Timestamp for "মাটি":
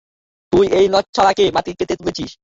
1.55-1.71